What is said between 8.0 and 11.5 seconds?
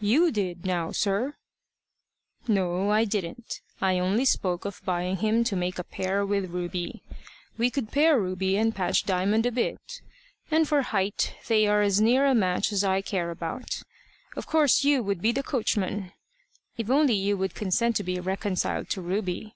Ruby and patch Diamond a bit. And for height,